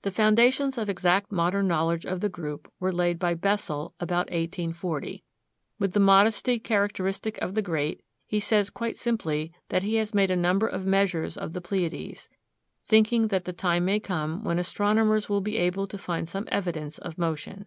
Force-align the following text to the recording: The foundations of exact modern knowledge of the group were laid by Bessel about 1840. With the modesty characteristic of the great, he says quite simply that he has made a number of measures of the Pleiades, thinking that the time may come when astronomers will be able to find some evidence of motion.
The 0.00 0.10
foundations 0.10 0.78
of 0.78 0.88
exact 0.88 1.30
modern 1.30 1.68
knowledge 1.68 2.06
of 2.06 2.22
the 2.22 2.30
group 2.30 2.72
were 2.80 2.90
laid 2.90 3.18
by 3.18 3.34
Bessel 3.34 3.92
about 4.00 4.30
1840. 4.30 5.22
With 5.78 5.92
the 5.92 6.00
modesty 6.00 6.58
characteristic 6.58 7.36
of 7.42 7.52
the 7.54 7.60
great, 7.60 8.02
he 8.26 8.40
says 8.40 8.70
quite 8.70 8.96
simply 8.96 9.52
that 9.68 9.82
he 9.82 9.96
has 9.96 10.14
made 10.14 10.30
a 10.30 10.34
number 10.34 10.66
of 10.66 10.86
measures 10.86 11.36
of 11.36 11.52
the 11.52 11.60
Pleiades, 11.60 12.30
thinking 12.86 13.28
that 13.28 13.44
the 13.44 13.52
time 13.52 13.84
may 13.84 14.00
come 14.00 14.42
when 14.44 14.58
astronomers 14.58 15.28
will 15.28 15.42
be 15.42 15.58
able 15.58 15.86
to 15.88 15.98
find 15.98 16.26
some 16.26 16.48
evidence 16.50 16.96
of 16.96 17.18
motion. 17.18 17.66